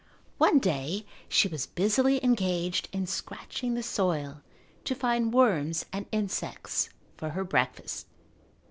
[0.39, 4.41] One day she was busily engaged in scratching the soil
[4.83, 8.07] to find worms and insects for her breakfast.